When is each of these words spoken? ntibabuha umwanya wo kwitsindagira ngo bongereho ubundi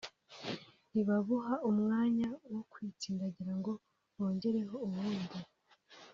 ntibabuha 0.91 1.53
umwanya 1.69 2.27
wo 2.51 2.61
kwitsindagira 2.71 3.53
ngo 3.59 3.71
bongereho 4.15 4.75
ubundi 4.85 5.37